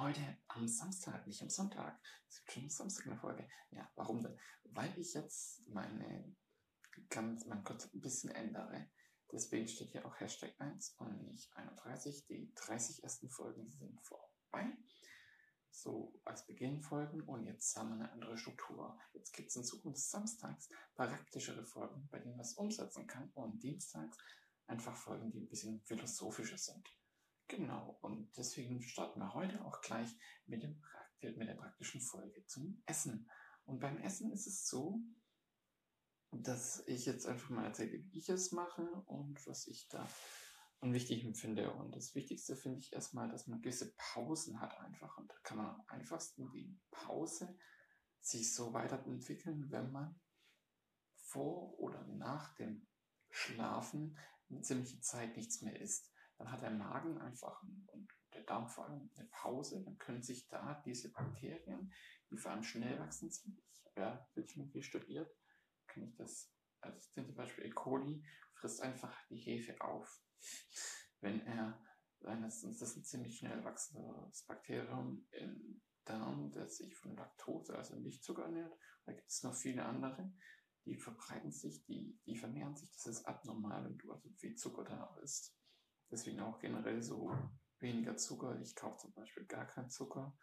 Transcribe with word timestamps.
heute 0.00 0.38
am 0.48 0.66
Samstag, 0.66 1.26
nicht 1.26 1.42
am 1.42 1.50
Sonntag. 1.50 2.00
Es 2.30 2.38
gibt 2.38 2.52
schon 2.52 2.62
am 2.62 2.70
Samstag 2.70 3.06
eine 3.08 3.18
Folge. 3.18 3.46
Ja, 3.70 3.86
warum 3.94 4.22
denn? 4.22 4.38
Weil 4.64 4.98
ich 4.98 5.12
jetzt 5.12 5.68
meine 5.68 6.34
ganz, 7.10 7.44
mein 7.44 7.62
Konzept 7.62 7.94
ein 7.94 8.00
bisschen 8.00 8.30
ändere. 8.30 8.88
Deswegen 9.30 9.68
steht 9.68 9.90
hier 9.90 10.06
auch 10.06 10.18
Hashtag 10.18 10.54
1 10.58 10.94
und 10.96 11.26
nicht 11.26 11.54
31. 11.54 12.24
Die 12.24 12.54
30 12.54 13.04
ersten 13.04 13.28
Folgen 13.28 13.70
sind 13.70 14.00
vorbei. 14.02 14.74
So 15.70 16.18
als 16.24 16.46
Beginnfolgen 16.46 17.20
und 17.20 17.44
jetzt 17.44 17.76
haben 17.76 17.90
wir 17.90 17.96
eine 17.96 18.12
andere 18.12 18.38
Struktur. 18.38 18.98
Jetzt 19.12 19.34
gibt 19.34 19.50
es 19.50 19.56
in 19.56 19.64
Zukunft 19.64 20.00
samstags 20.00 20.70
praktischere 20.94 21.66
Folgen, 21.66 22.08
bei 22.10 22.18
denen 22.18 22.36
man 22.36 22.46
es 22.46 22.54
umsetzen 22.54 23.06
kann 23.06 23.30
und 23.34 23.62
dienstags 23.62 24.16
einfach 24.68 24.96
Folgen, 24.96 25.30
die 25.30 25.40
ein 25.40 25.50
bisschen 25.50 25.82
philosophischer 25.82 26.56
sind. 26.56 26.88
Genau, 27.48 27.98
und 28.02 28.36
deswegen 28.36 28.82
starten 28.82 29.20
wir 29.20 29.32
heute 29.32 29.64
auch 29.64 29.80
gleich 29.80 30.14
mit, 30.46 30.62
dem, 30.62 30.82
mit 31.22 31.48
der 31.48 31.54
praktischen 31.54 32.02
Folge 32.02 32.44
zum 32.46 32.82
Essen. 32.84 33.30
Und 33.64 33.80
beim 33.80 33.98
Essen 33.98 34.30
ist 34.32 34.46
es 34.46 34.68
so, 34.68 35.00
dass 36.30 36.84
ich 36.86 37.06
jetzt 37.06 37.26
einfach 37.26 37.48
mal 37.48 37.64
erzähle, 37.64 38.04
wie 38.04 38.18
ich 38.18 38.28
es 38.28 38.52
mache 38.52 38.82
und 39.06 39.46
was 39.46 39.66
ich 39.66 39.88
da 39.88 40.06
an 40.80 40.92
wichtig 40.92 41.24
empfinde. 41.24 41.72
Und 41.72 41.96
das 41.96 42.14
Wichtigste 42.14 42.54
finde 42.54 42.80
ich 42.80 42.92
erstmal, 42.92 43.30
dass 43.30 43.46
man 43.46 43.62
gewisse 43.62 43.94
Pausen 43.96 44.60
hat 44.60 44.78
einfach. 44.80 45.16
Und 45.16 45.30
da 45.30 45.36
kann 45.42 45.56
man 45.56 45.68
am 45.68 45.84
einfachsten 45.88 46.50
die 46.50 46.78
Pause 46.90 47.56
sich 48.20 48.54
so 48.54 48.74
weiterentwickeln, 48.74 49.70
wenn 49.70 49.90
man 49.90 50.20
vor 51.14 51.78
oder 51.78 52.06
nach 52.08 52.54
dem 52.56 52.86
Schlafen 53.30 54.18
eine 54.50 54.60
ziemliche 54.60 55.00
Zeit 55.00 55.34
nichts 55.34 55.62
mehr 55.62 55.80
isst 55.80 56.12
dann 56.38 56.50
hat 56.50 56.62
der 56.62 56.70
Magen 56.70 57.18
einfach 57.18 57.62
und 57.62 58.08
der 58.32 58.42
Darm 58.44 58.68
vor 58.68 58.86
allem 58.86 59.10
eine 59.16 59.28
Pause, 59.28 59.82
dann 59.84 59.98
können 59.98 60.22
sich 60.22 60.48
da 60.48 60.80
diese 60.86 61.10
Bakterien, 61.10 61.92
die 62.30 62.36
vor 62.36 62.52
allem 62.52 62.62
schnell 62.62 62.98
wachsen 62.98 63.30
sind, 63.30 63.60
ich 63.72 63.84
habe 63.86 64.00
ja 64.00 64.28
Physiologie 64.32 64.82
studiert, 64.82 65.30
kann 65.86 66.04
ich 66.04 66.14
das, 66.14 66.52
also 66.80 66.98
zum 67.14 67.34
Beispiel 67.34 67.66
E. 67.66 67.70
coli 67.70 68.24
frisst 68.54 68.82
einfach 68.82 69.14
die 69.28 69.38
Hefe 69.38 69.80
auf. 69.80 70.22
Wenn 71.20 71.40
er, 71.46 71.82
das 72.20 72.62
ist 72.62 72.96
ein 72.96 73.04
ziemlich 73.04 73.38
schnell 73.38 73.64
wachsendes 73.64 74.44
Bakterium 74.46 75.26
im 75.32 75.82
Darm, 76.04 76.52
das 76.52 76.76
sich 76.78 76.94
von 76.96 77.16
Laktose, 77.16 77.76
also 77.76 77.96
Milchzucker 77.96 78.44
ernährt, 78.44 78.76
da 79.04 79.12
gibt 79.12 79.28
es 79.28 79.42
noch 79.42 79.54
viele 79.54 79.84
andere, 79.84 80.32
die 80.84 80.96
verbreiten 80.96 81.52
sich, 81.52 81.84
die, 81.84 82.18
die 82.24 82.36
vermehren 82.36 82.76
sich, 82.76 82.90
das 82.92 83.06
ist 83.06 83.26
abnormal, 83.26 83.84
wenn 83.84 83.98
du 83.98 84.12
also 84.12 84.30
viel 84.30 84.54
Zucker 84.54 84.84
da 84.84 85.16
isst. 85.22 85.57
Deswegen 86.10 86.40
auch 86.40 86.58
generell 86.58 87.02
so 87.02 87.32
weniger 87.80 88.16
Zucker. 88.16 88.58
Ich 88.60 88.74
kaufe 88.74 88.98
zum 88.98 89.12
Beispiel 89.12 89.44
gar 89.46 89.66
keinen 89.66 89.90
Zucker. 89.90 90.36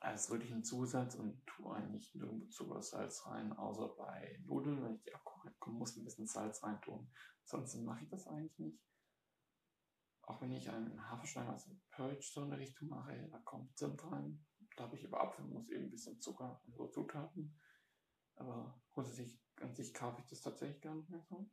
Als 0.00 0.28
wirklich 0.28 0.52
ein 0.52 0.64
Zusatz 0.64 1.14
und 1.14 1.46
tue 1.46 1.74
eigentlich 1.74 2.14
nirgendwo 2.14 2.46
Zucker, 2.48 2.82
Salz 2.82 3.26
rein, 3.26 3.52
außer 3.54 3.88
bei 3.96 4.38
Nudeln, 4.44 4.82
wenn 4.82 4.96
ich 4.96 5.02
die 5.02 5.14
abkoche, 5.14 5.50
muss 5.66 5.96
ein 5.96 6.04
bisschen 6.04 6.26
Salz 6.26 6.62
rein 6.62 6.80
tun. 6.82 7.10
Ansonsten 7.44 7.84
mache 7.84 8.04
ich 8.04 8.10
das 8.10 8.26
eigentlich 8.26 8.58
nicht. 8.58 8.84
Auch 10.22 10.40
wenn 10.40 10.52
ich 10.52 10.68
einen 10.70 11.10
Haferschleim, 11.10 11.48
also 11.48 11.70
Purge 11.90 12.22
so 12.22 12.42
in 12.44 12.50
der 12.50 12.58
Richtung 12.58 12.88
mache, 12.88 13.28
da 13.30 13.38
kommt 13.40 13.76
Zimt 13.76 14.02
rein. 14.10 14.44
Da 14.76 14.84
habe 14.84 14.96
ich 14.96 15.06
aber 15.06 15.22
Apfelmus 15.22 15.68
eben 15.70 15.84
ein 15.84 15.90
bisschen 15.90 16.20
Zucker 16.20 16.60
und 16.66 16.74
so 16.74 16.88
Zutaten. 16.88 17.58
Aber 18.36 18.82
grundsätzlich 18.90 19.38
an 19.60 19.74
sich 19.74 19.94
kaufe 19.94 20.20
ich 20.20 20.26
das 20.26 20.40
tatsächlich 20.40 20.80
gar 20.80 20.94
nicht 20.94 21.08
mehr 21.08 21.22
so. 21.22 21.50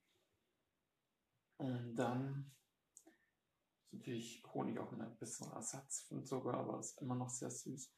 Und 1.62 1.94
dann 1.94 2.52
ist 3.86 3.94
natürlich 3.94 4.44
Honig 4.52 4.80
auch 4.80 4.92
ein 4.94 5.18
bisschen 5.20 5.52
Ersatz 5.52 6.02
für 6.08 6.24
Zucker, 6.24 6.56
aber 6.56 6.80
ist 6.80 7.00
immer 7.00 7.14
noch 7.14 7.30
sehr 7.30 7.52
süß. 7.52 7.94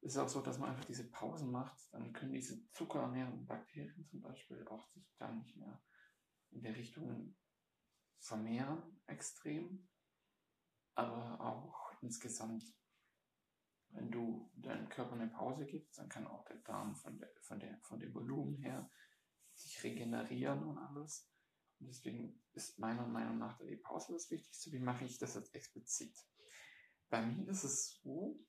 Ist 0.00 0.16
auch 0.16 0.28
so, 0.30 0.40
dass 0.40 0.58
man 0.58 0.70
einfach 0.70 0.86
diese 0.86 1.10
Pausen 1.10 1.50
macht, 1.50 1.78
dann 1.92 2.14
können 2.14 2.32
diese 2.32 2.66
zuckerernährenden 2.70 3.46
Bakterien 3.46 4.06
zum 4.06 4.22
Beispiel 4.22 4.66
auch 4.68 4.88
sich 4.88 5.14
dann 5.18 5.40
nicht 5.40 5.58
mehr 5.58 5.78
in 6.52 6.62
der 6.62 6.74
Richtung 6.74 7.36
vermehren, 8.18 8.98
extrem. 9.06 9.86
Aber 10.94 11.38
auch 11.42 11.92
insgesamt, 12.00 12.64
wenn 13.90 14.10
du 14.10 14.50
deinem 14.54 14.88
Körper 14.88 15.16
eine 15.16 15.28
Pause 15.28 15.66
gibst, 15.66 15.98
dann 15.98 16.08
kann 16.08 16.26
auch 16.26 16.46
der 16.46 16.56
Darm 16.60 16.96
von, 16.96 17.18
der, 17.18 17.30
von, 17.42 17.60
der, 17.60 17.78
von 17.82 18.00
dem 18.00 18.14
Volumen 18.14 18.56
her 18.56 18.90
sich 19.52 19.84
regenerieren 19.84 20.62
und 20.62 20.78
alles. 20.78 21.30
Und 21.78 21.88
deswegen 21.88 22.42
ist 22.52 22.78
meiner 22.78 23.06
Meinung 23.06 23.38
nach 23.38 23.58
die 23.58 23.76
Pause 23.76 24.14
das 24.14 24.30
Wichtigste. 24.30 24.72
Wie 24.72 24.78
mache 24.78 25.04
ich 25.04 25.18
das 25.18 25.34
jetzt 25.34 25.54
explizit? 25.54 26.16
Bei 27.08 27.24
mir 27.24 27.48
ist 27.48 27.64
es 27.64 28.00
so, 28.02 28.40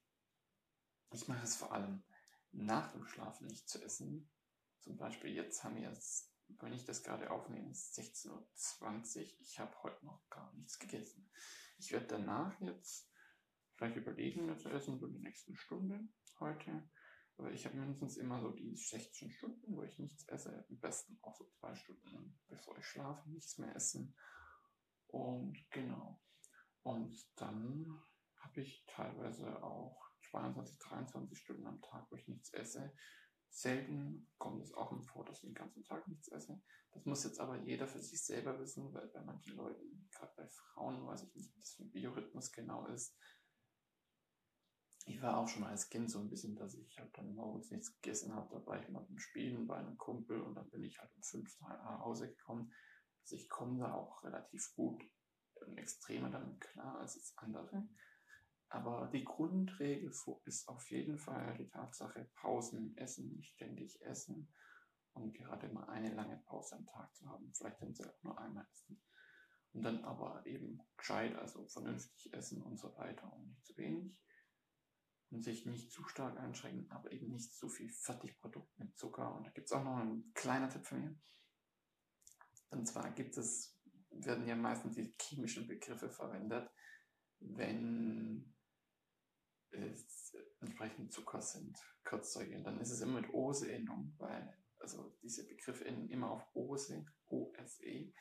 ich 1.12 1.28
mache 1.28 1.44
es 1.44 1.56
vor 1.56 1.72
allem 1.72 2.04
nach 2.52 2.92
dem 2.92 3.06
Schlafen 3.06 3.48
nicht 3.48 3.70
zu 3.70 3.84
essen. 3.84 4.30
Zum 4.80 4.98
Beispiel 4.98 5.32
jetzt 5.34 5.64
haben 5.64 5.76
wir 5.76 5.90
jetzt, 5.90 6.34
wenn 6.48 6.74
ich 6.74 6.86
das 6.86 7.04
gerade 7.04 7.30
aufnehme, 7.30 7.70
ist 7.72 7.98
16.20 7.98 8.30
Uhr. 8.30 9.42
Ich 9.42 9.60
habe 9.60 9.84
heute 9.84 10.06
noch 10.06 10.28
gar 10.30 10.54
nichts 10.54 10.80
gegessen. 10.80 11.30
Ich 11.78 11.92
werde 11.92 12.08
danach 12.08 12.60
jetzt 12.62 13.12
vielleicht 13.76 13.98
überlegen, 13.98 14.46
mir 14.46 14.58
zu 14.58 14.70
essen, 14.70 14.98
so 15.00 15.08
die 15.08 15.20
nächsten 15.20 15.56
Stunden 15.56 16.14
heute. 16.40 16.90
Aber 17.38 17.52
ich 17.52 17.66
habe 17.66 17.78
mindestens 17.78 18.18
immer 18.18 18.42
so 18.42 18.52
die 18.52 18.76
16 18.76 19.32
Stunden, 19.32 19.76
wo 19.76 19.84
ich 19.84 20.00
nichts 20.00 20.28
esse. 20.28 20.66
Am 20.70 20.80
besten 20.80 21.20
auch 21.22 21.36
so 21.36 21.46
zwei 21.46 21.76
Stunden, 21.76 22.40
bevor 22.48 22.78
ich 22.78 22.86
schlafe, 22.86 23.30
nichts 23.30 23.60
mehr 23.60 23.76
essen. 23.76 24.16
Und 25.08 25.70
genau. 25.70 26.20
Und 26.82 27.16
dann 27.36 28.02
habe 28.38 28.62
ich 28.62 28.86
teilweise 28.88 29.64
auch 29.64 30.10
22, 30.32 30.80
23 30.80 31.38
Stunden 31.38 31.68
am 31.68 31.82
Tag, 31.82 32.08
wo 32.10 32.16
ich 32.16 32.28
nichts 32.28 32.52
esse. 32.54 32.94
Selten 33.50 34.30
kommt 34.38 34.64
es 34.64 34.74
auch 34.74 34.92
vor, 35.08 35.26
dass 35.26 35.38
ich 35.38 35.50
den 35.50 35.54
ganzen 35.54 35.84
Tag 35.84 36.08
nichts 36.08 36.28
esse. 36.30 36.62
Das 36.92 37.06
muss 37.06 37.24
jetzt 37.24 37.40
aber 37.40 37.58
jeder 37.62 37.88
für 37.88 38.00
sich 38.00 38.24
selber 38.24 38.60
wissen, 38.60 38.94
weil 38.94 39.08
bei 39.08 39.22
manchen 39.22 39.56
Leuten, 39.56 40.08
gerade 40.12 40.34
bei 40.36 40.48
Frauen, 40.48 41.06
weiß 41.06 41.24
ich 41.24 41.36
nicht, 41.36 41.54
wie 41.54 41.60
das 41.60 41.74
für 41.74 41.84
ein 41.84 41.92
Biorhythmus 41.92 42.52
genau 42.52 42.88
ist, 42.88 43.16
ich 45.08 45.22
war 45.22 45.38
auch 45.38 45.48
schon 45.48 45.64
als 45.64 45.90
Kind 45.90 46.12
so 46.12 46.20
ein 46.20 46.30
bisschen, 46.30 46.56
dass 46.56 46.74
ich 46.76 47.00
halt 47.00 47.18
dann 47.18 47.34
morgens 47.34 47.72
nichts 47.72 47.94
gegessen 48.02 48.36
habe. 48.36 48.54
Da 48.54 48.66
war 48.66 48.82
ich 48.82 48.90
mal 48.90 49.00
beim 49.00 49.18
Spielen 49.18 49.66
bei 49.66 49.78
einem 49.78 49.98
Kumpel 49.98 50.42
und 50.42 50.56
dann 50.56 50.70
bin 50.70 50.84
ich 50.84 51.00
halt 51.00 51.10
um 51.16 51.24
fünf 51.24 51.60
nach 51.62 52.00
Hause 52.00 52.28
gekommen. 52.28 52.74
Also 53.22 53.36
ich 53.36 53.50
komme 53.50 53.80
da 53.80 53.94
auch 53.94 54.24
relativ 54.24 54.74
gut 54.76 55.02
und 55.66 55.78
extremer 55.78 56.30
damit 56.30 56.60
klar 56.60 57.00
als 57.00 57.16
jetzt 57.16 57.38
andere. 57.40 57.88
Aber 58.70 59.10
die 59.14 59.24
Grundregel 59.24 60.12
ist 60.46 60.68
auf 60.68 60.90
jeden 60.92 61.18
Fall 61.18 61.56
die 61.58 61.70
Tatsache, 61.70 62.30
Pausen 62.36 62.98
essen, 62.98 63.34
nicht 63.34 63.54
ständig 63.54 64.02
essen 64.02 64.54
und 65.14 65.34
gerade 65.34 65.70
mal 65.70 65.88
eine 65.88 66.14
lange 66.14 66.38
Pause 66.48 66.76
am 66.76 66.86
Tag 66.86 67.16
zu 67.16 67.26
haben. 67.30 67.54
Vielleicht 67.54 67.82
dann 67.82 67.94
auch 68.10 68.24
nur 68.24 68.38
einmal 68.38 68.68
essen. 68.74 69.02
Und 69.72 69.84
dann 69.84 70.04
aber 70.04 70.46
eben 70.46 70.82
gescheit, 70.98 71.34
also 71.38 71.66
vernünftig 71.68 72.34
essen 72.34 72.62
und 72.62 72.78
so 72.78 72.94
weiter 72.98 73.32
und 73.32 73.48
nicht 73.48 73.66
zu 73.66 73.78
wenig 73.78 74.18
und 75.30 75.44
sich 75.44 75.66
nicht 75.66 75.92
zu 75.92 76.04
stark 76.06 76.40
einschränken, 76.40 76.90
aber 76.92 77.12
eben 77.12 77.30
nicht 77.30 77.54
zu 77.54 77.70
viel 77.70 77.90
Fertigprodukt 77.90 78.78
mit 78.80 78.98
Zucker. 78.98 79.36
Und 79.36 79.46
da 79.46 79.52
gibt 79.52 79.68
es 79.68 79.74
auch 79.74 79.84
noch 79.84 79.98
ein 79.98 80.32
kleiner 80.34 80.70
Tipp 80.70 80.86
von 80.86 81.02
mir. 81.02 81.16
Und 82.70 82.88
zwar 82.88 83.12
gibt 83.12 83.38
es, 83.38 83.78
werden 84.12 84.48
ja 84.48 84.56
meistens 84.56 84.96
die 84.96 85.14
chemischen 85.22 85.68
Begriffe 85.68 86.10
verwendet, 86.10 86.70
wenn 87.40 88.54
es 89.72 90.36
entsprechend 90.60 91.12
Zucker 91.12 91.42
sind, 91.42 91.78
Kurzzeuge. 92.04 92.62
Dann 92.64 92.80
ist 92.80 92.92
es 92.92 93.02
immer 93.02 93.22
mit 93.22 93.34
Ose-Endung, 93.34 94.14
weil 94.18 94.58
also 94.80 95.18
diese 95.22 95.46
Begriffe 95.48 95.86
enden 95.86 96.10
immer 96.10 96.32
auf 96.32 96.44
Ose, 96.54 97.06
O-S-E 97.28 98.14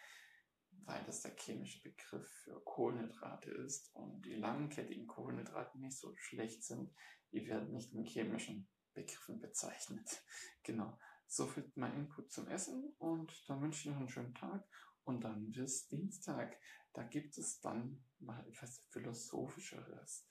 weil 0.86 1.02
das 1.04 1.20
der 1.22 1.36
chemische 1.36 1.82
Begriff 1.82 2.28
für 2.44 2.60
Kohlenhydrate 2.64 3.50
ist 3.50 3.94
und 3.94 4.22
die 4.22 4.36
langkettigen 4.36 5.06
Kohlenhydrate 5.06 5.78
nicht 5.78 5.98
so 5.98 6.14
schlecht 6.16 6.64
sind, 6.64 6.94
die 7.32 7.46
werden 7.46 7.72
nicht 7.72 7.92
in 7.92 8.04
chemischen 8.04 8.68
Begriffen 8.94 9.40
bezeichnet. 9.40 10.08
Genau. 10.62 10.98
So 11.28 11.46
viel 11.46 11.70
mein 11.76 11.94
Input 11.94 12.32
zum 12.32 12.48
Essen 12.48 12.92
und 12.98 13.32
dann 13.48 13.60
wünsche 13.60 13.80
ich 13.80 13.86
noch 13.86 14.00
einen 14.00 14.08
schönen 14.08 14.34
Tag 14.34 14.64
und 15.04 15.22
dann 15.22 15.52
bis 15.52 15.86
Dienstag. 15.86 16.58
Da 16.92 17.04
gibt 17.04 17.38
es 17.38 17.60
dann 17.60 18.04
mal 18.18 18.44
etwas 18.48 18.82
Philosophischeres. 18.90 20.26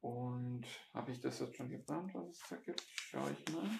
Und 0.00 0.66
habe 0.92 1.12
ich 1.12 1.20
das 1.20 1.38
jetzt 1.40 1.56
schon 1.56 1.70
geplant, 1.70 2.14
was 2.14 2.28
es 2.30 2.48
da 2.48 2.56
gibt? 2.56 2.82
Schaue 2.96 3.32
ich 3.32 3.54
mal. 3.54 3.70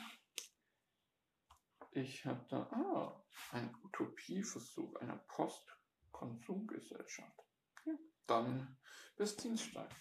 Ich 1.93 2.25
habe 2.25 2.47
da, 2.49 2.69
ah, 2.71 3.21
ein 3.51 3.75
Utopieversuch 3.83 4.95
einer 4.97 5.17
Postkonsumgesellschaft. 5.17 7.45
Ja, 7.85 7.95
dann 8.27 8.79
bis 9.17 9.37
Dienstag. 9.37 9.95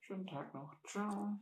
Schönen 0.00 0.26
Tag 0.26 0.54
noch. 0.54 0.74
Ciao. 0.84 1.38